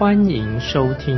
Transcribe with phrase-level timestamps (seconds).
[0.00, 1.14] 欢迎收听。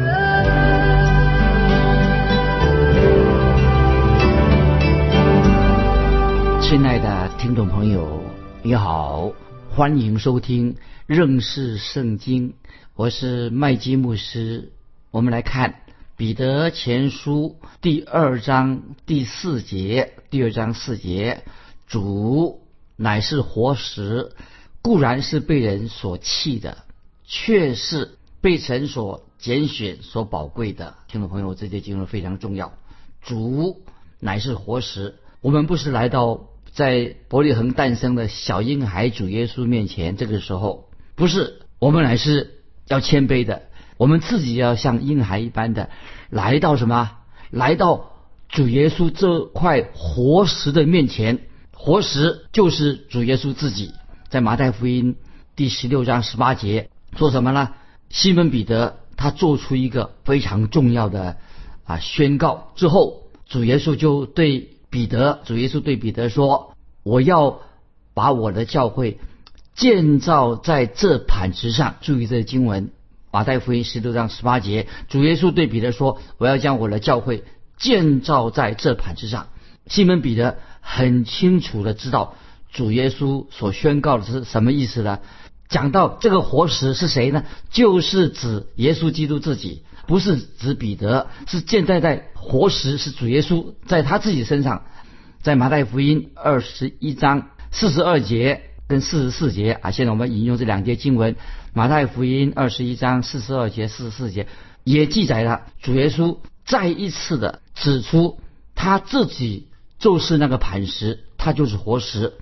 [6.61, 8.25] 亲爱的听众朋友，
[8.61, 9.31] 你好，
[9.71, 10.75] 欢迎收听
[11.07, 12.55] 认识圣经，
[12.97, 14.73] 我是麦基牧师。
[15.13, 15.77] 我们来看
[16.17, 21.45] 彼得前书第二章第四节，第二章四节，
[21.87, 22.61] 主
[22.97, 24.33] 乃是活石，
[24.83, 26.79] 固然是被人所弃的，
[27.25, 30.97] 却是被神所拣选、所宝贵的。
[31.09, 32.75] 听众朋友，这节经文非常重要。
[33.23, 33.83] 主
[34.21, 36.49] 乃是活石，我们不是来到。
[36.73, 43.65] 在伯利恒诞生的小婴孩主耶稣面前，这个时候不是我们乃是要谦卑的，
[43.99, 45.91] 我们自己要像婴孩一般的
[46.31, 47.19] 来到什么？
[47.51, 48.13] 来到
[48.49, 51.41] 主耶稣这块活石的面前，
[51.75, 53.93] 活石就是主耶稣自己。
[54.31, 55.17] 在马太福音
[55.55, 57.75] 第十六章十八节说什么呢？
[58.13, 61.39] 西门彼得他做出一个非常重要的
[61.83, 64.69] 啊宣告之后，主耶稣就对。
[64.93, 67.61] 彼得，主耶稣对彼得说：“我要
[68.13, 69.19] 把我的教会
[69.75, 72.91] 建造在这磐石上。”注意这经文，
[73.31, 77.43] 马太福音十六章十八节，主耶稣对彼得说：“我要将我的教会
[77.79, 79.47] 建造在这磐石上。”
[79.89, 82.35] 西门彼得很清楚的知道
[82.71, 85.21] 主耶稣所宣告的是什么意思呢？
[85.73, 87.45] 讲到这个活石是谁呢？
[87.71, 89.83] 就是指耶稣基督自己。
[90.05, 94.83] 不是指彼得，是建在在活石，是主耶稣在他自己身上，
[95.43, 101.37] 在马太福音二十一章四十二节跟四十四节啊，现在我们引用这两节经文，
[101.73, 104.49] 马太福音二十一章四十二节、四十四节
[104.83, 108.41] 也记载了主耶稣再一次的指出
[108.75, 109.69] 他自己
[110.01, 112.33] 就是那个磐石，他就是活石。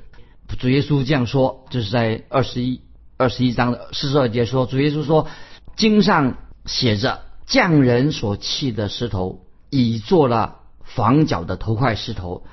[0.59, 2.81] 主耶稣这样说，就是在二十一
[3.21, 5.29] 二十一章的四十二节说，主耶稣说
[5.77, 7.21] 经上写着。
[7.47, 12.45] 匠人所砌的石头，已做了房角的头块石头，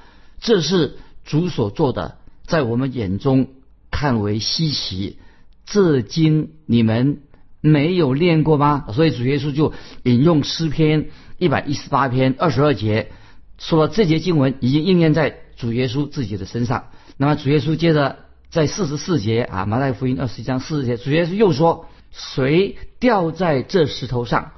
[0.42, 2.18] 这是主所做的，
[2.48, 3.50] 在我们眼中
[3.92, 5.20] 看为稀奇。
[5.68, 7.20] 这经你们
[7.62, 8.86] 没有练过吗？
[8.92, 13.12] 所以主耶稣就引用诗篇一百一十八篇二十二节，
[13.60, 16.86] 说这节经文已经应验在主耶稣自己的身上。
[17.18, 18.18] 那么主耶稣接着
[18.50, 24.52] 在四十四节啊，马太福音二十一章四十节，主耶稣又说：谁掉在这石头上？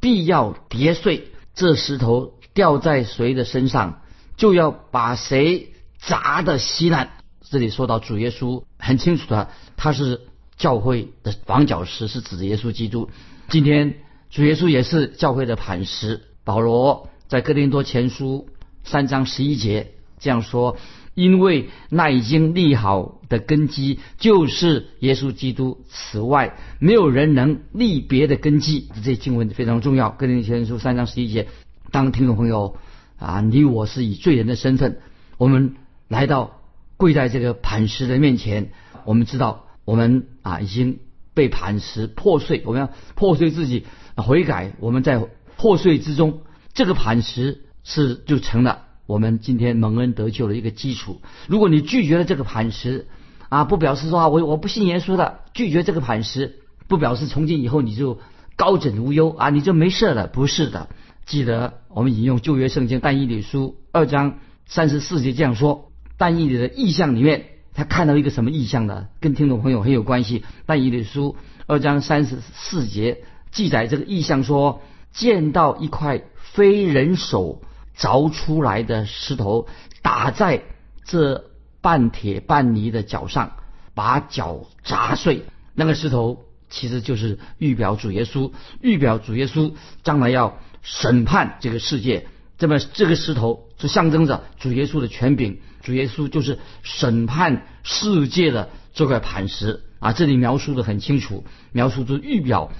[0.00, 4.02] 必要跌碎，这石头掉在谁的身上，
[4.36, 7.12] 就要把谁砸的稀烂。
[7.42, 10.22] 这里说到主耶稣很清楚的，他是
[10.56, 13.10] 教会的房角石，是指耶稣基督。
[13.48, 13.94] 今天
[14.30, 16.22] 主耶稣也是教会的磐石。
[16.44, 18.48] 保罗在哥林多前书
[18.84, 20.76] 三章十一节这样说。
[21.14, 28.88] 因为那已经立好的根基就是耶稣基督，此外没有人能立别的根基。
[29.02, 30.10] 这经文非常重要。
[30.10, 31.46] 哥林前书三章十一节，
[31.92, 32.76] 当听众朋友
[33.18, 34.98] 啊，你我是以罪人的身份，
[35.38, 35.76] 我们
[36.08, 36.60] 来到
[36.96, 38.72] 跪在这个磐石的面前，
[39.04, 40.98] 我们知道我们啊已经
[41.32, 43.86] 被磐石破碎，我们要破碎自己
[44.16, 45.24] 悔改，我们在
[45.56, 46.40] 破碎之中，
[46.72, 48.82] 这个磐石是就成了。
[49.06, 51.20] 我们今天蒙恩得救的一个基础。
[51.46, 53.06] 如果你拒绝了这个磐石，
[53.50, 58.18] 啊，不表示说啊，我我不信耶稣的，拒绝这个磐石，不表示从今以后你就
[58.56, 60.26] 高枕无忧啊，你就没事了。
[60.26, 60.88] 不是的，
[61.26, 67.44] 记得我们引用旧约圣经但以理书二章三十四节这样说：但以理的意象里面，
[67.74, 69.08] 他看到一个什么意象呢？
[69.20, 70.44] 跟听众朋友很有关系。
[70.64, 71.36] 但以理书
[71.66, 73.18] 二章三十四节
[73.52, 74.80] 记载这个意象说，
[75.12, 77.60] 见到一块非人手。
[77.98, 79.68] 凿出来的石头
[80.02, 80.62] 打在
[81.04, 81.50] 这
[81.80, 83.52] 半铁半泥的脚上，
[83.94, 85.44] 把脚砸碎。
[85.74, 92.26] 那个石头其实就是预表主耶稣，预表主耶稣将来要审判这个世界。
[92.56, 100.12] 这么这个石头就象征着主耶稣的权柄，主耶稣就是审判世界的这块磐石啊！
[100.12, 102.70] 这里描述的很清楚，描述出预表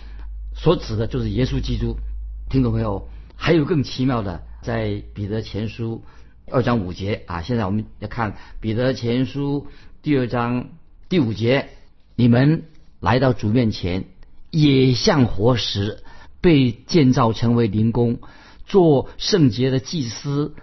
[0.54, 1.96] 所指的就是耶稣基督。
[2.48, 4.42] 听懂没有，还有更奇妙的。
[4.64, 6.02] 在彼得前书
[6.50, 9.66] 二章五节啊，现在我们要看彼得前书
[10.02, 10.70] 第二章
[11.10, 11.68] 第五节，
[12.16, 12.62] 你们
[12.98, 14.04] 来到主面前，
[14.50, 16.02] 也像活石，
[16.40, 18.20] 被建造成为灵宫，
[18.64, 20.54] 做圣洁的祭司，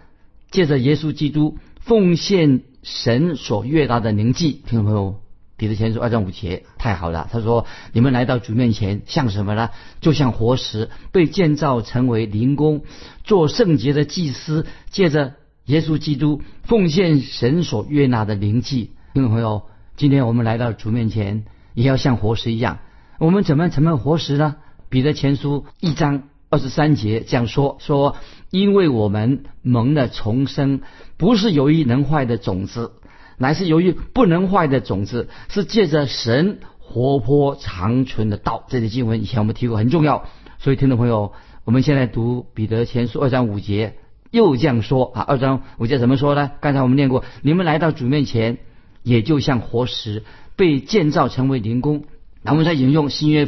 [0.50, 4.64] 借着耶稣基督奉献神所悦纳的灵祭。
[4.68, 5.21] 听众朋友，
[5.62, 7.30] 彼得前书二章五节太好了。
[7.32, 9.70] 他说：“你们来到主面前，像什么呢？
[10.00, 12.82] 就像活石被建造成为灵宫，
[13.24, 15.36] 做圣洁的祭司，借着
[15.66, 19.62] 耶稣基督奉献神所悦纳的灵祭。”听众朋友，
[19.98, 22.80] 今天我们来到主面前，也要像活石一样。
[23.20, 24.56] 我们怎么成为活石呢？
[24.90, 28.16] 彼得前书一章二十三节这样说：说，
[28.50, 30.82] 因为我们蒙了重生，
[31.18, 32.94] 不是由于能坏的种子，
[33.42, 38.66] 乃是由于不能坏的种子，是借着神活泼长存的道。
[38.70, 40.26] 这些经文以前我们提过，很重要。
[40.60, 41.34] 所以，听众朋友，
[41.66, 43.96] 我们现在读彼得前书二章五节，
[44.30, 45.22] 又这样说啊。
[45.28, 46.52] 二章五节怎么说呢？
[46.62, 48.60] 刚才我们念过，你们来到主面前，
[49.02, 50.24] 也就像活石
[50.56, 52.04] 被建造成为灵宫。
[52.44, 53.48] 然后我们再引用新约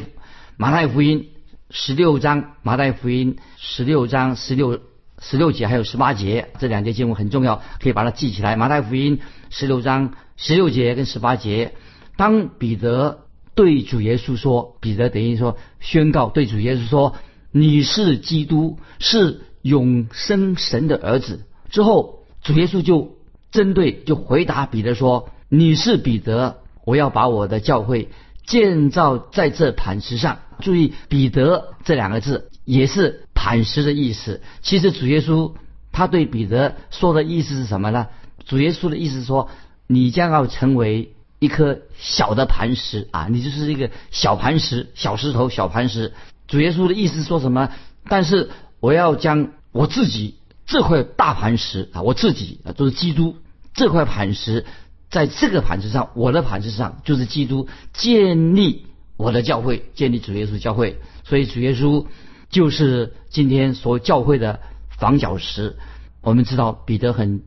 [0.57, 1.30] 马太福音。
[1.69, 4.80] 十六章马太福音十六章十六
[5.23, 8.57] 十六节还有十八节这两节经文很重要，可以把它记起来。
[8.57, 11.73] 马太福音十六章十六节跟十八节，
[12.17, 13.19] 当彼得
[13.55, 17.15] 对主耶稣说，彼得等于说宣告对主耶稣说
[17.51, 23.15] 你是基督，是永生神的儿子之后，主耶稣就
[23.49, 28.09] 针对就回答彼得说你是彼得，我要把我的教会。
[28.45, 34.42] 建造在这磐石上，注意“彼得”这两个字也是磐石的意思。
[34.62, 35.54] 其实主耶稣
[35.92, 38.07] 他对彼得说的意思是什么呢？
[38.45, 39.50] 主耶稣的意思说，
[39.88, 46.13] 你将要成为一颗小的磐石啊，你就是一个小磐石、小石头、小磐石。
[46.48, 47.69] 主耶稣的意思说什么？
[48.10, 48.50] 但是
[48.80, 50.36] 我要将我自己
[50.66, 53.38] 这块大磐石啊，我自己啊，就是基督
[53.74, 54.66] 这块磐石。
[55.09, 61.00] 在这个盘子上，我的盘子上就是基督建立我的教会，建立主耶稣教会。
[61.24, 62.07] 所以主耶稣
[62.53, 64.61] 就是今天所教会的
[64.97, 65.75] 房角石。
[66.21, 67.41] 我们知道彼得很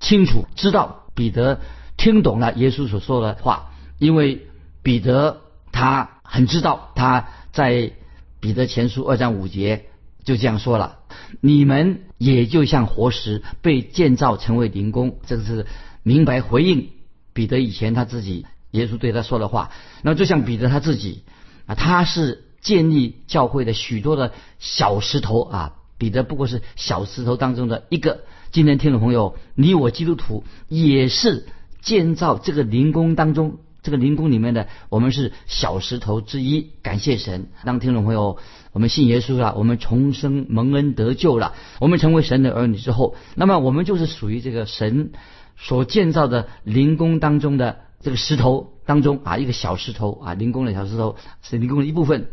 [0.00, 1.60] 清楚知道彼得
[1.96, 4.48] 听懂了耶稣所说的话，因为
[4.82, 7.92] 彼得他很知道他在
[8.40, 9.84] 彼得前书二章五节
[10.24, 10.98] 就这样说了：
[11.40, 15.18] 你们也就像活石被建造成为灵宫。
[15.26, 15.66] 这个是
[16.02, 16.88] 明白回应。
[17.34, 19.70] 彼得以前他自己，耶稣对他说的话，
[20.02, 21.22] 那就像彼得他自己
[21.66, 25.74] 啊，他是建立教会的许多的小石头啊。
[25.96, 28.20] 彼得不过是小石头当中的一个。
[28.52, 31.46] 今天听众朋友，你我基督徒也是
[31.80, 36.70] 建造这个灵宫当中，这个灵宫里面的我们是小石头之一。
[36.82, 38.36] 感谢神，当听众朋友，
[38.72, 45.12] 我们信耶稣了，我们重生蒙恩得救了，我们成为神的儿女之后，那么我们就是属于这个神。
[45.56, 52.28] 所建造的灵宫当中的这个石头当中啊，一个小石头啊，灵宫的小石头是灵宫的一部分。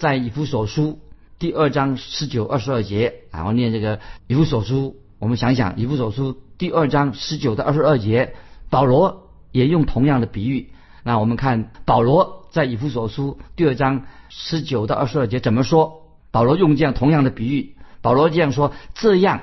[0.00, 0.98] 在以弗所书
[1.38, 8.34] 第二章十九、二十二节，然后念这个以弗所书，我们想想以弗所书第二章十九到二十二节，
[8.70, 10.70] 保罗也用同样的比喻。
[11.04, 16.06] 那我们看保罗在以弗所书第二章十九到二十二节怎么说？
[16.30, 19.42] 保罗用这样同样的比喻，保罗这样说：这样。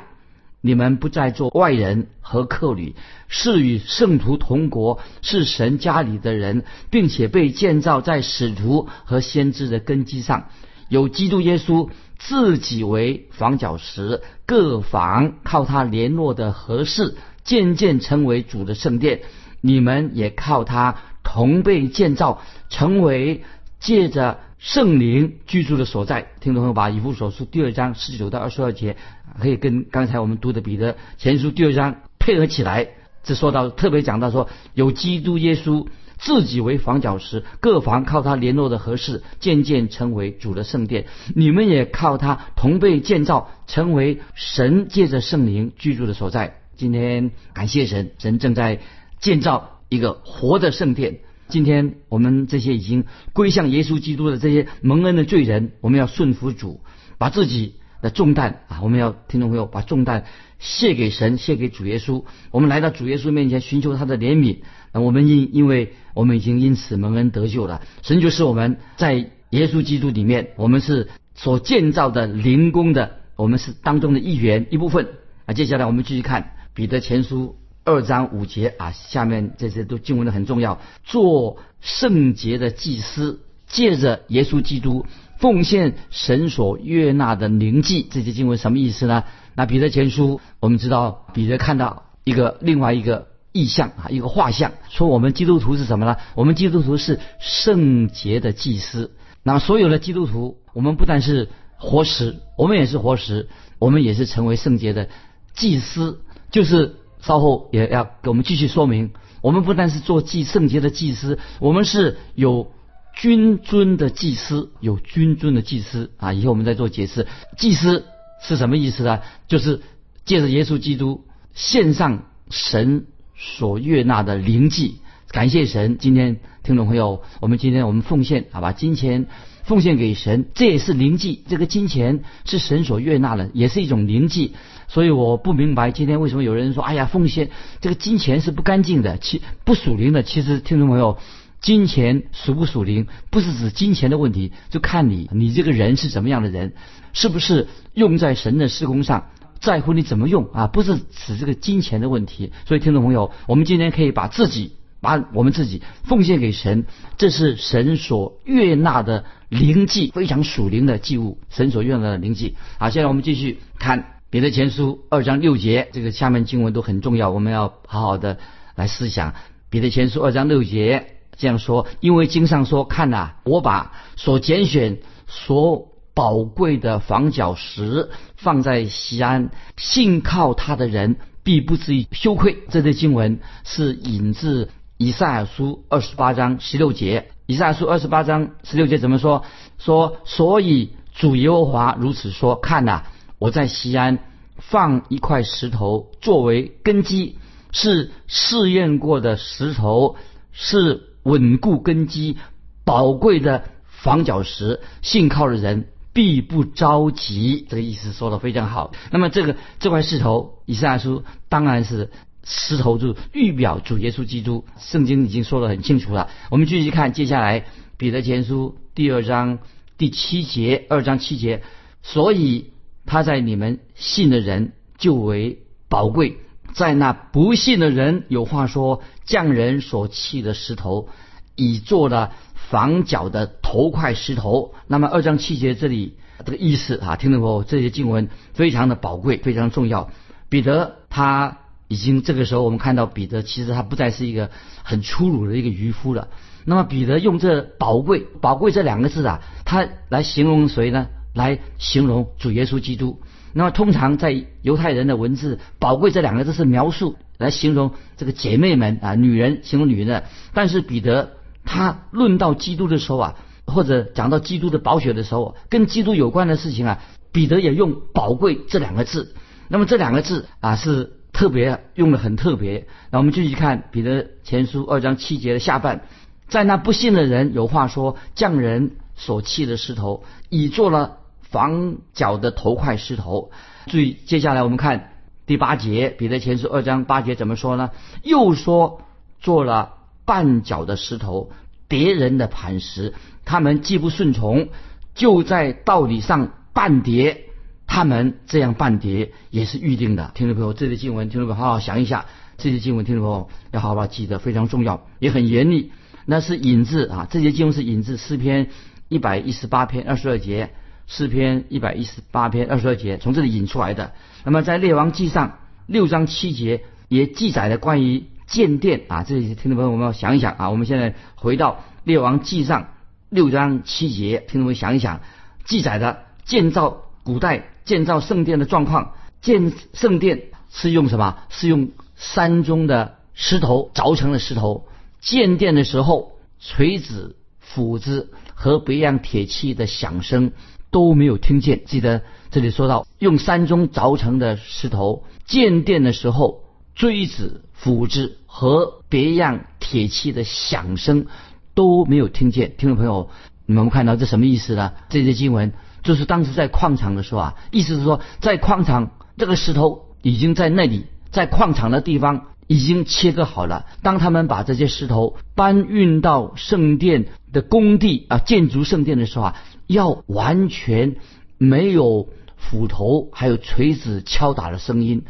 [0.68, 2.94] 你们不再做外人和客旅，
[3.30, 10.50] 是与圣徒同国，是神家里的人，并且被建造在使徒和先知的根基上，
[10.90, 19.22] 有基督耶稣自己为房角石，各房靠他联络的合适，渐渐成为主的圣殿。
[19.62, 23.46] 你们也靠他同被建造，成为
[23.80, 24.40] 借着。
[24.60, 28.98] 圣灵居住的所在，听众朋友把以弗所书第二章十九到二十二节，
[29.40, 32.90] 可以跟刚才我们读的彼得前书第二章配合起来。
[33.24, 35.86] 这说到特别讲到说，有基督耶稣
[36.18, 41.06] 自己为房角石，各房靠他联络的合适，渐渐成为主的圣殿。
[41.36, 46.56] 你们也靠他同被建造，成为神借着圣灵居住的所在。
[46.76, 48.80] 今天感谢神，神正在
[49.20, 51.20] 建造一个活的圣殿。
[51.50, 56.82] 今天我们这些已经归向耶稣基督的这些蒙恩的罪人，我们要顺服主，
[57.18, 60.26] 把自己的重担啊，我们要听众朋友把重担
[60.60, 62.26] 卸给神，卸给主耶稣。
[62.52, 64.58] 我们来到主耶稣面前寻求他的怜悯。
[64.92, 69.14] 那我们因因为我们已经因此蒙恩得救了，神就是我们在
[69.52, 75.08] 耶稣基督里面，我们是所建造的灵宫的，我们是当中的一员一部分
[75.46, 75.54] 啊。
[75.54, 77.56] 接下来我们继续看彼得前书。
[77.88, 80.82] 二章五节啊，下面这些都经文的很重要。
[81.06, 85.06] 做圣洁的祭司，借着耶稣基督
[85.38, 89.24] 奉献神所悦纳的灵祭，这些经文什么意思呢？
[89.56, 96.18] 那彼得前书，我们知道彼得看到一个另外一个意象啊，一个画像，说我们基督徒是什么呢？
[96.36, 99.14] 我们基督徒是圣洁的祭司。
[99.44, 103.48] 那所有的基督徒，我们不但是活石，我们也是活石，
[103.80, 105.08] 我们也是成为圣洁的
[105.54, 106.20] 祭司。
[106.50, 112.72] 就是稍后也要给我们继续说明，我们不但是做祭圣洁的祭司，我们是有
[113.16, 116.34] 君尊的祭司，有君尊的祭司啊。
[116.34, 118.06] 以后我们再做解释，祭司
[118.42, 119.22] 是什么意思呢？
[119.48, 119.82] 就是
[120.26, 123.06] 借着耶稣基督献上神
[123.36, 125.02] 所悦纳的灵祭。
[125.30, 129.28] 感谢神，今天听众朋友，我们今天我们奉献，好吧，金钱
[129.64, 131.44] 奉献给神，这也是灵祭。
[131.50, 134.54] 这个金钱是神所悦纳的，也是一种灵祭。
[134.88, 137.50] 所以我不明白今天为什么有人说，哎呀，奉献
[137.82, 140.24] 这个金钱是不干净的，其不属灵的。
[140.24, 141.18] 其实听众朋友，
[141.62, 146.74] 金钱属不属灵，不是指金钱的问题，就看你你这个人是怎么样的人，
[147.14, 149.28] 是不是用在神的施工上，
[149.60, 152.52] 在乎你怎么用啊，不是指这个金钱的问题。
[152.66, 154.74] 所以听众朋友，我们今天可以把自己。
[155.00, 156.88] 把我们自己奉献给神，
[157.20, 161.38] 这是神所悦纳的灵祭，非常属灵的祭物。
[161.50, 162.56] 神所悦纳的灵祭。
[162.80, 168.38] 好，现在我们继续看彼得前书二章六节，这个下面经文都很重要，我们要好好的
[168.76, 169.36] 来思想。
[169.70, 182.58] 彼得前书二章六节这样说：因为经上说，看呐，我把所拣选、所宝贵的房角石放在西安，信靠他的人必不至于羞愧。
[182.70, 184.70] 这些经文是引自。
[184.98, 189.44] 以赛亚书二十八章十六节，以赛亚书二十八章十六节怎么说？
[189.78, 193.04] 说所以主耶和华如此说：看呐，
[193.40, 194.20] 我在西安
[194.58, 197.38] 放一块石头作为根基，
[197.72, 200.16] 是试验过的石头，
[200.52, 202.38] 是稳固根基、
[202.84, 204.82] 宝贵的防角石。
[205.02, 207.66] 信靠的人必不着急。
[207.70, 208.92] 这个意思说的非常好。
[209.12, 212.10] 那么这个这块石头，以赛亚书当然是。
[212.50, 216.30] 石头就预表主耶稣基督，圣经已经说得很清楚了。
[216.50, 217.66] 我们继续看接下来
[217.98, 219.60] 彼得前书第二章
[219.98, 221.62] 第七节，二章七节，
[222.04, 222.72] 所以
[223.08, 226.38] 他在你们信的人就为宝贵，
[226.74, 231.10] 在那不信的人有话说，匠人所弃的石头，
[231.56, 234.76] 已做了房角的头块石头。
[234.86, 237.64] 那么二章七节这里这个意思啊，听懂不？
[237.64, 240.12] 这些经文非常的宝贵，非常重要。
[240.50, 241.58] 彼得他。
[241.90, 244.52] 已经这个时候，我们看到彼得其实他不再是一个
[244.84, 246.28] 很粗鲁的一个渔夫了。
[246.66, 251.08] 那么彼得用这“宝贵”“宝贵”这两个字啊，他来形容谁呢？
[251.38, 253.22] 来形容主耶稣基督。
[253.54, 260.26] 那么通常在犹太人的文字，“宝贵”这两个字是描述来形容这个姐妹们啊，女人形容女人的。
[260.54, 267.00] 但是彼得他论到基督的时候啊，或者讲到基督的宝血的时候，跟基督有关的事情啊，
[267.32, 269.34] 彼得也用“宝贵”这两个字。
[269.70, 271.14] 那么这两个字啊是。
[271.34, 276.02] 特别用的很特别，那我们继续看彼得前书二章七节的下半，
[276.48, 283.52] 在那不信的人有话说，匠人所弃的石头，已做了房角的头块石头。
[283.88, 285.14] 注意，接下来我们看
[285.46, 287.92] 第八节，彼得前书二章八节怎么说呢？
[288.24, 289.02] 又说
[289.40, 289.94] 做了
[290.26, 291.52] 绊脚的石头，
[291.88, 293.14] 别人的磐石，
[293.46, 294.70] 他们既不顺从，
[295.16, 297.44] 就在道理上绊跌。
[297.90, 302.26] 他们这样半叠也是预定的，听众朋友，这些经文，听众朋友好好想一下，
[302.58, 305.94] 这些经文，听众朋友要好好记得，非常重要，也很严厉。
[306.26, 308.68] 那是引自啊，这些经文是引自诗篇
[309.08, 310.72] 一百一十八篇二十二节，
[311.08, 314.14] 诗篇一百一十八篇二十二节从这里引出来的。
[314.44, 322.90] 那么在列王记上六章七节也记载了关于建殿啊，这些听众朋友我们要想一想啊，我们现在回到列王记上
[323.30, 325.22] 六章七节，听众朋友想一想，
[325.66, 327.70] 记载的建造古代。
[327.88, 331.38] 建造圣殿的状况，建圣殿是用什么？
[331.48, 334.90] 是用山中的石头凿成的石头。
[335.22, 340.52] 建殿的时候，锤子、斧子和别样铁器的响声
[340.92, 341.84] 都没有听见。
[341.86, 346.64] 记得这里说到，用山中凿成的石头建殿的时候，
[346.96, 351.28] 锥子、斧子和别样铁器的响声
[351.74, 352.74] 都没有听见。
[352.78, 353.30] 听众朋友，
[353.66, 354.94] 你们看到这什么意思呢？
[355.10, 355.74] 这些经文。
[356.04, 363.86] 就是当时在矿场的时候啊，意思是说，在矿场这个石头已经在那里，在矿场的地方已经切割好了。
[364.04, 369.56] 当他们把这些石头搬运到圣殿的工地啊，建筑圣殿的时候啊，
[369.88, 371.16] 要完全
[371.58, 375.24] 没有斧头还有锤子敲打的声音，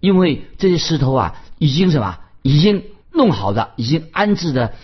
[0.00, 4.74] 因为这些石头啊，已经什么，已经弄好的，已经安置的，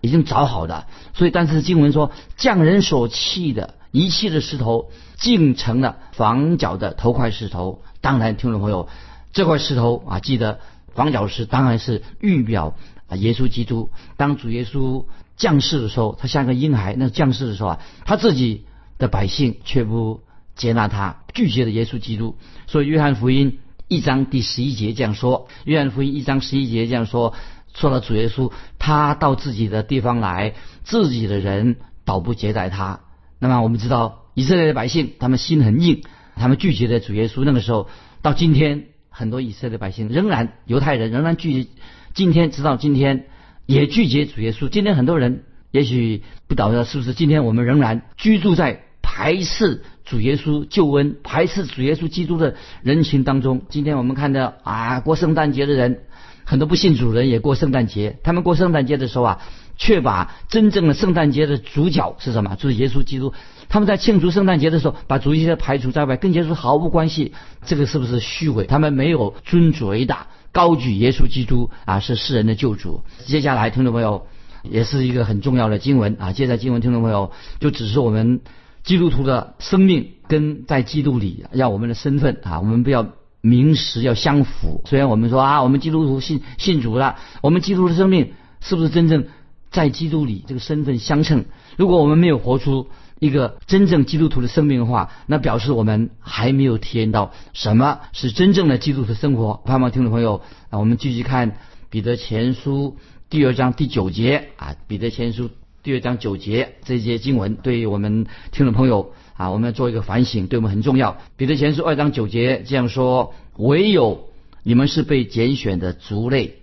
[0.00, 0.86] 已经凿好的。
[1.14, 3.74] 所以，但是经文说，匠人所弃的。
[3.92, 7.82] 遗弃的石头竟成了房角的头块石头。
[8.00, 8.88] 当然，听众朋友，
[9.34, 10.60] 这块石头啊，记得
[10.94, 12.74] 房角石当然是预表
[13.06, 13.90] 啊耶稣基督。
[14.16, 15.04] 当主耶稣
[15.42, 18.64] 降世的时候，他像个婴孩，那降世的时候啊，他自己
[18.96, 20.20] 的百姓却不
[20.54, 22.36] 接纳他，拒绝了耶稣基督。
[22.68, 23.58] 所以约翰福音
[23.88, 27.34] 一章第十一节这样说：约翰福音一章十一节这样说，
[27.74, 33.00] 说到主耶稣，他到自己的地方来，自己的人倒不接待他。
[33.40, 36.04] 那么我们知道以色列的百姓，他们心很硬，
[36.36, 37.42] 他们拒绝了主耶稣。
[37.44, 37.88] 那个时候
[38.22, 41.70] 到今天，很多以色列百姓仍然犹太人仍然拒绝，
[42.14, 43.26] 今天直到今天
[43.66, 44.68] 也拒绝主耶稣。
[44.68, 47.14] 今天很多人也许不晓得是不是？
[47.14, 53.62] 今天我们仍然居住在排斥主耶稣救恩、排斥主耶稣基督的人群当中。
[53.68, 56.00] 今天我们看到啊，过圣诞节的人，
[56.44, 58.18] 很多不信主人也过圣诞节。
[58.22, 59.38] 他们过圣诞节的时候啊，
[59.76, 62.56] 却把真正的圣诞节的主角是什么？
[62.56, 63.32] 就是耶稣基督。
[63.68, 67.32] 他们在庆祝圣诞节的时候，把主耶稣排除在外，跟耶稣毫无关系。
[67.64, 68.66] 这个是不是虚伪？
[68.66, 73.02] 他们没有尊主为大，高举耶稣基督啊，是世人的救主。
[73.24, 74.26] 接下来，听众朋友，
[74.62, 76.32] 也是一个很重要的经文啊。
[76.32, 78.40] 接下来经文，听众朋友就只是我们
[78.84, 83.08] 基督徒的生命跟在基督里要我们的身份啊，我们不要
[83.40, 84.82] 名实要相符。
[84.84, 89.26] 虽然我们说啊，我们基督徒信信主了，我们基督的生命是不是真正
[89.70, 91.46] 在基督里这个身份相称？
[91.76, 92.88] 如果我们没有活出
[93.22, 99.62] 一个真正基督徒的生命的话，那表示我们还没有体验到什么是真正的基督徒生活。
[99.64, 101.56] 盼望听众朋友啊，我们继续看
[101.88, 102.96] 彼得前书
[103.30, 105.50] 第二章第九节啊，彼得前书
[105.84, 111.18] 第二章九节这些经文，对于我们听众朋友啊，我们要做一个反省，对我们很重要。
[111.36, 114.30] 彼得前书二章九节这样说：唯有
[114.64, 116.56] 你们是被拣选的族类，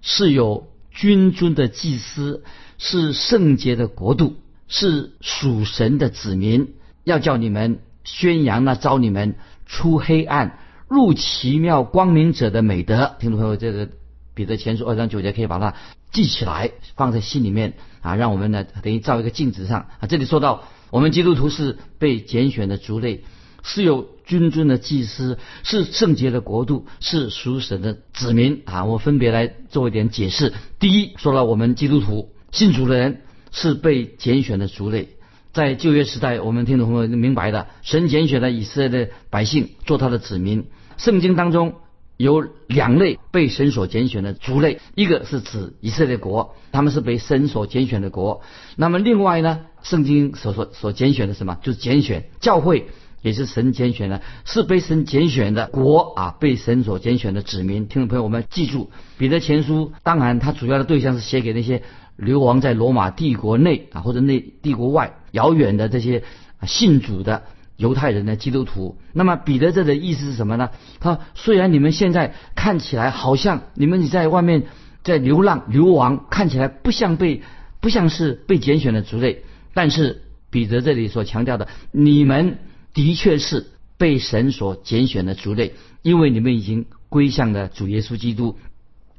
[0.00, 2.42] 是有君尊的祭司，
[2.78, 4.36] 是圣洁的国度。
[4.68, 10.58] 是属神的子民，要叫你们宣扬那招你们出黑暗
[10.88, 13.14] 入奇妙光明者的美德。
[13.20, 13.88] 听众朋友，这个
[14.34, 15.74] 彼得前书二章九节可以把它
[16.10, 20.06] 记起来，放在心里面啊，让我们呢等于照一个镜子上啊。
[20.08, 23.24] 这里说到我们基督徒是被拣选的族类，
[23.62, 28.84] 是有君尊的祭司，是圣洁的国度，是属神的子民啊。
[28.84, 30.52] 我分别来做一点解释。
[30.80, 33.22] 第一，说了我们基督徒信主的人。
[33.56, 35.08] 是被拣选的族类，
[35.54, 40.66] 在旧约时代，我们听众朋友明白的，神拣选了以色列的百姓做他的子民。
[40.98, 41.76] 圣经当中
[42.18, 48.42] 有两类被神所拣选的族类，一个是指以色列国，他们是被神所拣选的国。
[48.76, 51.56] 那么另外呢，圣经所所所拣选的什么？
[51.62, 52.88] 就是拣选教会，
[53.22, 57.88] 也是神拣选的，是被神拣选的国啊，被神所拣选的子民。
[57.88, 61.82] 听众朋友，我们记住，彼得前书，当然他主要的对象是写给那些。
[62.16, 66.24] 流亡在罗马帝国内啊，或者内帝国外遥远的这些
[66.66, 67.42] 信主的
[67.76, 70.70] 犹太人的基督徒，那么彼得这的意思是什么呢？
[70.98, 74.62] 他虽然你们现在看起来好像你们你在外面
[75.04, 77.42] 在流浪流亡，看起来不像被
[77.80, 79.42] 不像是被拣选的族类，
[79.74, 82.56] 但是彼得这里所强调的，你们
[82.94, 83.66] 的确是
[83.98, 88.56] 被神所拣选的族类，因为你们已经归向了主耶稣基督，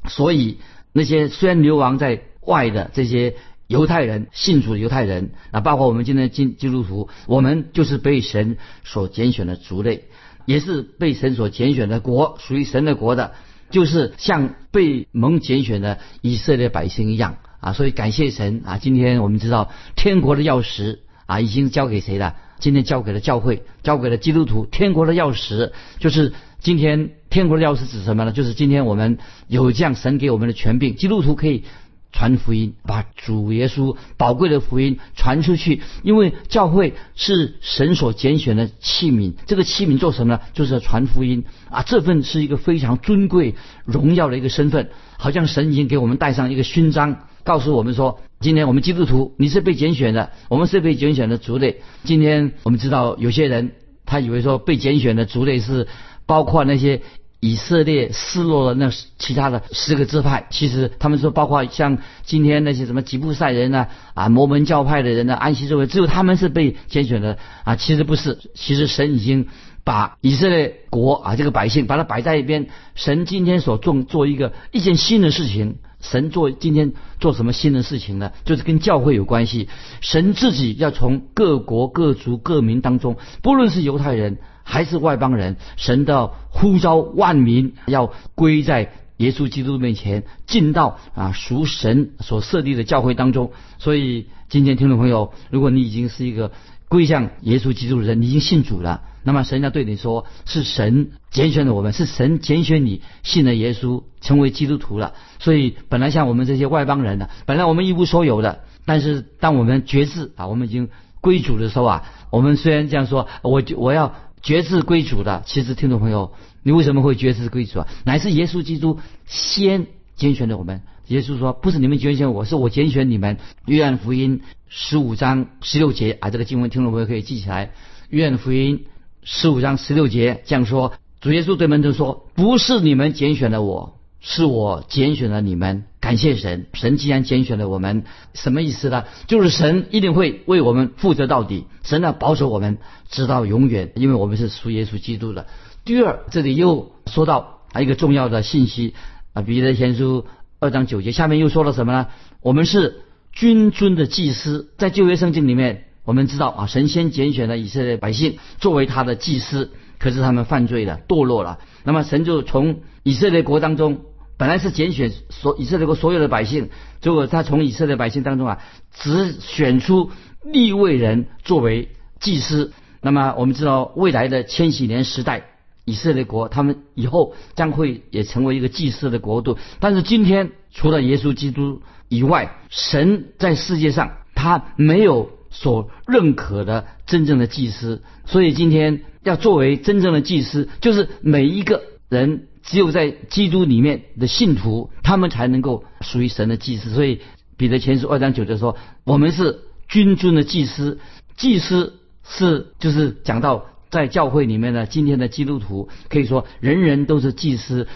[0.08, 0.58] 所以
[0.94, 2.24] 那些虽然流亡在。
[2.48, 3.36] 外的这些
[3.68, 8.56] 犹太人信主的犹太人，那包括我们今天基基督徒，我们就是被神
[8.86, 10.06] 所拣选的族类，
[10.46, 13.34] 也是被神所拣选的国，属于神的国的，
[13.70, 17.74] 就是像被蒙拣选的以色列百姓一样啊。
[17.74, 18.78] 所以感谢神啊！
[18.78, 22.38] 今天我们知道天国的钥匙啊，已经交给谁了？
[22.60, 24.66] 今天交给了教会，交给了基督徒。
[24.66, 26.32] 天国的钥匙就是
[26.62, 28.32] 今天天国的钥匙指什么呢？
[28.32, 29.18] 就是今天我们
[29.50, 31.66] 有这样神给我们的权柄，基督徒可以。
[32.12, 35.82] 传福音，把主耶稣宝贵的福音传出去。
[36.04, 40.42] 因为教会是神所拣选的器皿，这个器皿做什么呢？
[40.54, 41.84] 就是传福音啊！
[41.84, 51.82] 这份是一个非常尊贵、荣耀的一个身份，好像神已经给我们戴上一个勋章，告诉我们说：今天我们基督徒，你是被拣选的，我们是被拣选的族类。
[52.04, 53.74] 今天我们知道，有些人
[54.06, 55.88] 他以为说被拣选的族类是
[56.26, 57.02] 包括那些。
[57.40, 69.48] 以色列失落了那其他的十个支派，其实他们说包括像今天那些什么吉布赛人呢啊摩门教派的人呢安息日会，只有他们是被拣选的啊，其实不是，其实神已经
[69.84, 78.32] 把以色列国啊这个百姓把它摆在一边，神今天所做做一个一件新的事情，神做今天做什么新的事情呢？
[78.46, 79.70] 就是跟教会有关系，
[80.02, 84.40] 神自己要从各国各族各民当中，不论是犹太人。
[84.70, 93.54] 还是外邦人，神的呼召万民要归在耶稣基督面前，进到啊属神所设立的教会当中。
[93.80, 96.52] 所以今天听众朋友，如果你已经是一个
[96.90, 105.14] 归向耶稣基督的人，你已经信主了，那么神要对你说，是神拣选了我们，是神拣选你信了耶稣，成为基督徒了。
[105.40, 110.90] 所以本来像我们这些外邦人的，本来我们一无所有的，但是当我们觉知啊，我们已经
[111.22, 114.14] 归主的时候啊，我们虽然这样说，我就我要。
[114.42, 117.88] 绝志归主的，其实听众朋友，你为什么会绝志归主啊？
[118.06, 120.82] 乃是耶稣基督先拣选的我们。
[121.08, 127.72] 耶稣说：“不是你们拣选我，是我拣选你们。”约翰福音十五章十六节啊，这个经文听众朋友可以记起来。
[128.10, 128.86] 约翰福音
[129.24, 135.86] 十五章十六节这样说：“主耶稣对门徒说，不是你们拣选的我，是我拣选了你们。
[136.00, 138.04] 感谢神，神既然拣选了我们，
[138.34, 139.04] 什么意思呢？
[139.28, 142.78] 就是神一定会为我们负责到底，神要保守我们
[143.10, 145.48] 直到永远，因为我们是属耶稣基督的。
[145.84, 148.94] 第二，这里又说到一个重要的信息
[149.34, 150.26] 啊，彼得前书。”
[150.60, 152.08] 二章九节，下面又说了什么呢？
[152.42, 153.02] 我们是
[153.32, 161.60] 君尊的祭司，在旧约圣经里面，我们知道啊，神仙拣选了以色列百姓作为他的祭司，可是他们犯罪了，堕落了。
[161.84, 164.02] 那么神就从以色列国当中，
[164.38, 166.70] 本来是拣选所以色列国所有的百姓，
[167.02, 168.60] 结果他从以色列百姓当中啊，
[168.94, 170.12] 只选出
[170.44, 172.72] 立位人作为祭司。
[173.02, 175.50] 那么我们知道未来的千禧年时代。
[175.90, 179.58] 以色列国，他们以后将会也成为一个祭祀的国度。
[179.80, 188.04] 但是今天，除了耶稣基督以外，神在世界上他没有所认可的真正的祭司。
[188.26, 196.94] 所以今天要作为真正的祭司，就是每一个人只有在基督里面的信徒，他们才能够属于神的祭司。
[196.94, 197.22] 所以
[197.58, 201.00] 彼得前书二章九节说：“我们是君尊的祭司，
[201.36, 207.88] 祭司是就是讲到。”在教会里面呢，今天的基督徒可以说人人都是祭司，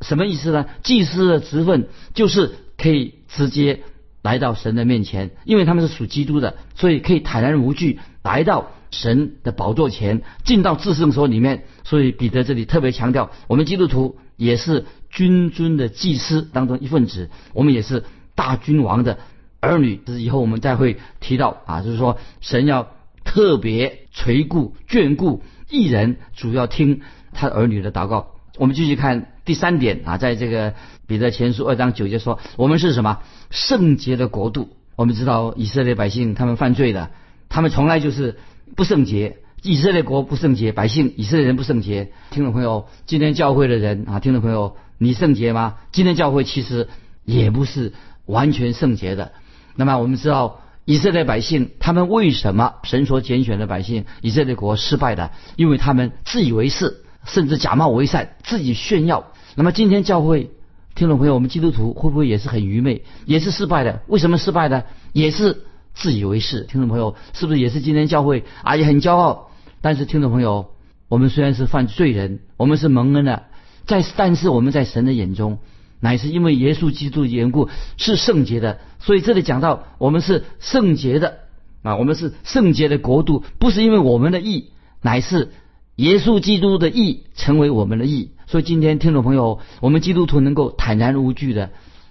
[0.00, 0.64] 什么意思呢？
[0.82, 3.80] 祭司的职分就是可以直接
[4.22, 11.64] 来到神的面前，因为他们是属基督的，所以可以坦然无惧来到神的宝座前，进到至圣所里面。
[11.84, 18.04] 所以彼得这里特别强调，我们基督徒也是君尊的祭司当中一份子，我们也是
[18.34, 19.18] 大君王的
[19.60, 20.00] 儿女。
[20.06, 22.88] 这是以后我们再会提到啊，就是说神要。
[23.26, 27.00] 特别垂顾眷顾一人，主要听
[27.32, 28.34] 他儿女的祷告。
[28.58, 30.74] 我们继续看第三点啊，在这个
[31.06, 34.76] 彼得前书二章九节说，我们是什么圣洁的国度？
[34.94, 37.12] 我们知道以色列百姓他们犯罪的，
[37.48, 38.36] 他们从来就是
[38.76, 39.38] 不圣洁。
[39.62, 42.12] 以色列国不圣洁，百姓以色列人不圣洁。
[42.30, 45.76] 听众朋友，今天教会的人啊，听众朋友，你圣洁吗？
[45.92, 46.88] 今天教会其实
[47.24, 47.92] 也不是
[48.26, 49.32] 完全圣洁的。
[49.76, 50.60] 那么我们知道。
[50.86, 55.30] 以色列百姓，他们为什么神所拣选的百姓，以色列国失败的？
[55.56, 59.32] 因为他们自以为是，甚至假冒为善，自己炫耀。
[59.54, 60.50] 那么今天教会
[60.94, 64.02] 听众朋友，我们基督徒会不会也是很愚昧，也是失败的？
[64.08, 64.84] 为什么失败的？
[65.14, 66.62] 也是自以为是。
[66.62, 69.50] 听众朋友，是不是也是今天教会啊也很骄傲？
[69.80, 70.70] 但是听众朋友，
[71.08, 73.44] 我们虽然是犯罪人，我们是蒙恩的，
[73.86, 75.58] 在但是我们在神的眼中。
[76.00, 81.38] 乃是因为耶稣基督的缘故是圣洁的，所以这里讲到我们是圣洁的
[81.82, 85.52] 啊，我们是圣洁的国度，不是因为我们的义，乃是
[85.96, 88.32] 耶稣基督的义成为我们的义。
[88.46, 91.70] 所以今天听众朋友，我们基督徒能够坦然无惧的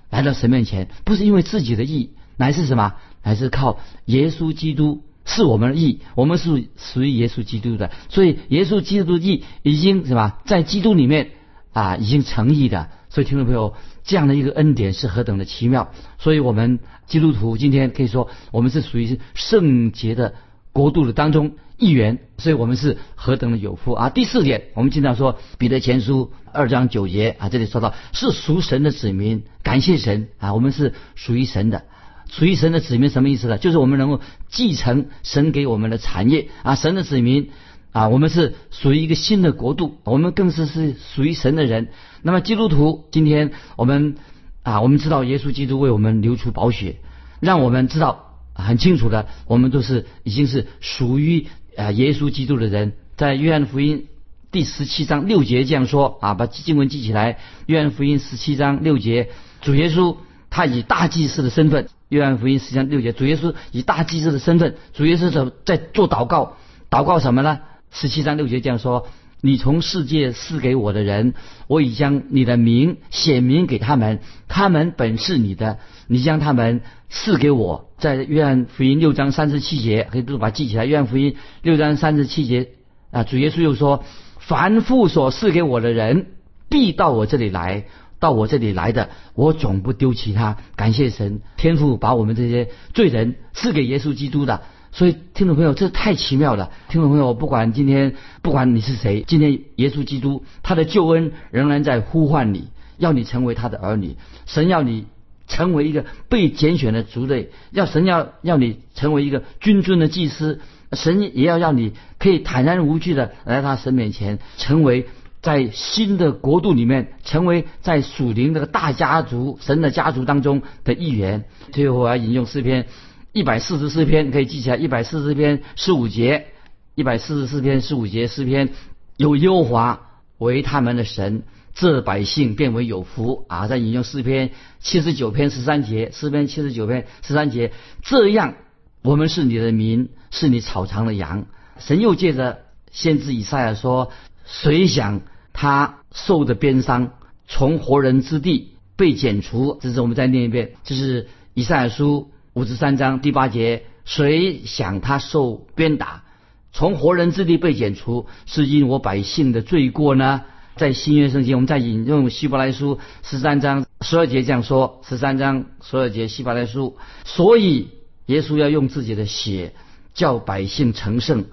[0.10, 2.94] 来到神面前，不是因为自己的义，乃是什么？
[3.24, 11.32] 乃是靠耶稣基督是我们的义，我们是属于耶稣基督的，所以耶稣基督的义已经什么在基督里面
[11.72, 12.90] 啊，已经成义的。
[13.10, 15.92] 所以，听众朋友，这样的一个恩典是何等的奇妙！
[16.18, 20.34] 所以我们基督徒今天可以说，我们是属于圣洁的
[20.72, 24.10] 国度的当中一员，所以我们是何等的有福啊！
[24.10, 31.86] 第四点，我们经常说彼得前书二章九节啊，这里说到是属神的子民，感谢神啊，我们是属于神的，
[32.34, 33.60] 属于神的子民什么意思呢？
[33.60, 34.20] 就是我们能够
[34.50, 37.52] 继承神给我们的产业啊，神的子民。
[37.92, 41.90] 啊，我们是属于一个新的国度，我们更是是属于神的人。
[42.24, 44.16] 那么基督徒，今天我们
[44.64, 46.96] 啊，我们知道耶稣基督为我们流出宝血，
[47.40, 51.46] 让我们知道很清楚的，我们都是已经是属于
[51.78, 52.94] 啊耶稣基督的人。
[53.16, 54.08] 在约翰福音
[54.52, 57.38] 第十七章六节这样说啊，把经文记起来。
[57.68, 59.30] 约翰福音十七章六节，
[59.62, 60.18] 主耶稣
[60.50, 66.58] 他以大祭司的身份，约翰福音十章六节，主耶稣以大祭司的身份，主耶稣在在做祷告，
[66.92, 67.62] 祷告什么呢？
[67.90, 69.08] 十七章六节这样说
[69.42, 71.34] ：“你从世界赐给我的人，
[71.66, 80.86] 我已将你的名显明给他们，他们本是你的，你将他们赐给我。”在约翰福音六章三十七节，可以都把它记起来。
[80.86, 82.70] 约翰福音六章三十七节
[83.10, 84.04] 啊，主耶稣又说
[84.38, 86.28] ：“凡父所赐给我的人，
[86.70, 87.86] 必到我这里来；
[88.24, 94.62] 到我这里来的，我总不丢弃他。”感谢神，天父把我们这些罪人赐给耶稣基督的。
[94.94, 96.72] 所以，听众朋友，这太奇妙了。
[96.88, 104.16] 听众朋友，不管今天，不管你是谁，今天耶稣基督他的救恩仍然在呼唤你，要你成为他的儿女。
[104.46, 105.08] 神要你
[105.48, 115.08] 成为一个被拣选的族类，要神要要你成为一个君尊的祭司，神也要让你可以坦然无惧的来到他神面前，成为
[115.44, 121.44] 在新的国度里面，成为在属灵的大家族、神的家族当中的一员。
[121.72, 122.88] 最后我要引用诗篇
[123.34, 126.48] 一百四十四篇，可以记起来，一百四十四篇十五节，
[126.96, 128.70] 一百四十四篇十五节诗篇，
[129.18, 131.44] 有耶华为他们的神。
[131.76, 133.68] 这百姓变为有福啊！
[133.68, 137.72] 再引用诗篇七十九篇十三节，诗篇七十九篇十三节，
[138.04, 138.54] 这样
[139.02, 141.48] 我们是你的民，是你草场的羊。
[141.80, 142.60] 神又借着
[142.92, 144.12] 先知以赛亚说
[144.46, 145.22] ：“谁想
[145.54, 147.12] 他受的鞭伤，
[147.48, 156.24] 从活人之地被剪除？”这是我们再念一遍，这是以赛亚书五十三章第八节：“谁想他受鞭打，
[156.72, 160.42] 从活人之地被剪除，是因我百姓的罪过呢？”
[160.76, 167.90] 在新约圣经，我们再引用希伯来书十三章十二节这样说：十三章十二节希伯来书，所以
[168.26, 169.74] 耶稣要用自己的血
[170.16, 171.46] 叫百姓成圣，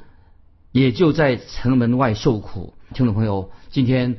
[0.72, 2.72] 也就在城门外受苦。
[2.92, 4.16] 听众朋友，今天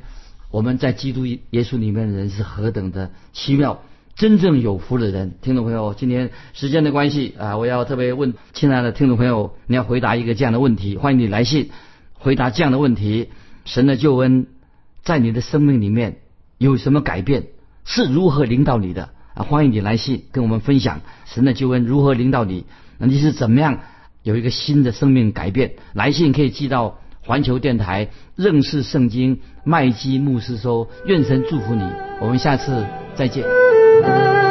[0.50, 3.82] 我们在基督耶稣里面的人是何等的奇妙，
[4.16, 5.34] 真正有福的人。
[5.42, 11.70] 听众朋友，今天时间的关系啊，我要特别问亲爱的听众朋友，你要回答一个这样的问题，欢迎你来信
[12.14, 13.28] 回答这样的问题：
[13.66, 14.46] 神的救恩。
[15.02, 16.20] 在你的生命里面
[16.58, 17.48] 有什么改变？
[17.84, 19.42] 是如何领导你的啊？
[19.42, 22.64] 欢迎你来信跟我们分享神的救恩如何领导你？
[22.98, 23.80] 那你是怎么样
[24.22, 25.74] 有一个新的生命改变？
[25.92, 30.88] 来信可以寄到环球电台认识圣经麦基牧师说。
[31.06, 31.82] 愿神祝福你，
[32.20, 34.41] 我们下次再见。